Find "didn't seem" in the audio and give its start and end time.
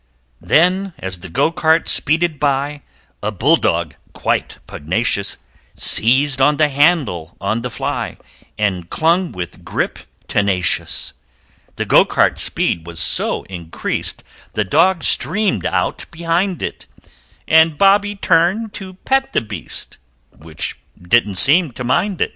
20.99-21.73